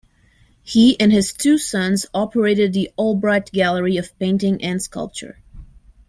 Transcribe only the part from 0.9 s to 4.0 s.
and his two sons operated the Albright Gallery